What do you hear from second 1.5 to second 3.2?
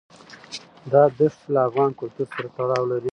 له افغان کلتور سره تړاو لري.